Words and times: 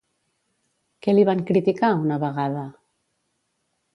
Què 1.07 1.13
li 1.15 1.25
van 1.29 1.43
criticar, 1.51 1.91
una 2.07 2.19
vegada? 2.25 2.65